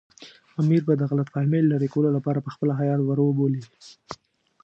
امیر 0.61 0.81
به 0.87 0.93
د 0.97 1.01
غلط 1.11 1.27
فهمۍ 1.33 1.61
لرې 1.63 1.87
کولو 1.93 2.09
لپاره 2.17 2.45
پخپله 2.47 2.73
هیات 2.79 3.01
ور 3.03 3.19
وبولي. 3.21 3.63